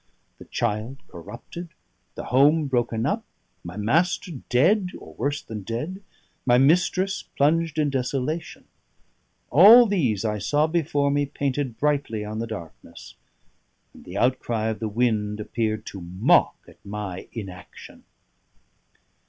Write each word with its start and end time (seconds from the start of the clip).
The 0.39 0.45
child 0.45 0.97
corrupted, 1.07 1.75
the 2.15 2.23
home 2.23 2.65
broken 2.65 3.05
up, 3.05 3.23
my 3.63 3.77
master 3.77 4.31
dead, 4.49 4.87
or 4.97 5.13
worse 5.13 5.43
than 5.43 5.61
dead, 5.61 6.01
my 6.43 6.57
mistress 6.57 7.21
plunged 7.37 7.77
in 7.77 7.91
desolation 7.91 8.65
all 9.51 9.85
these 9.85 10.25
I 10.25 10.39
saw 10.39 10.65
before 10.65 11.11
me 11.11 11.27
painted 11.27 11.77
brightly 11.77 12.25
on 12.25 12.39
the 12.39 12.47
darkness; 12.47 13.13
and 13.93 14.03
the 14.03 14.17
outcry 14.17 14.69
of 14.69 14.79
the 14.79 14.89
wind 14.89 15.39
appeared 15.39 15.85
to 15.85 16.01
mock 16.01 16.57
at 16.67 16.83
my 16.83 17.27
inaction. 17.31 18.03